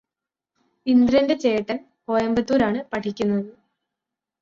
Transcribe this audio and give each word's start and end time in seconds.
ഇന്ദ്രന്റെ 0.87 1.35
ചേട്ടന് 1.35 1.77
കോയമ്പത്തൂരാണ് 2.07 2.81
പഠിക്കുന്നത് 2.91 3.49